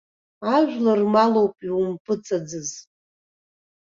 Ажәлар 0.55 0.99
рмалоуп 1.03 1.55
иумпыҵаӡыз. 1.67 2.69